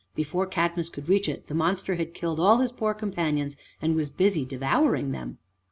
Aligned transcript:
Before 0.15 0.47
Cadmus 0.47 0.89
could 0.89 1.07
reach 1.07 1.29
it, 1.29 1.45
the 1.45 1.53
monster 1.53 1.93
had 1.93 2.15
killed 2.15 2.39
all 2.39 2.57
his 2.57 2.71
poor 2.71 2.95
companions 2.95 3.55
and 3.79 3.95
was 3.95 4.09
busy 4.09 4.45
devouring 4.45 5.11
them. 5.11 5.37